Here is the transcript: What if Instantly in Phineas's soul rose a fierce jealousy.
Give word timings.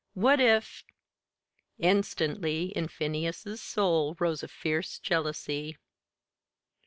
What 0.15 0.39
if 0.41 0.83
Instantly 1.77 2.69
in 2.75 2.87
Phineas's 2.87 3.61
soul 3.61 4.15
rose 4.17 4.41
a 4.41 4.47
fierce 4.47 4.97
jealousy. 4.97 5.77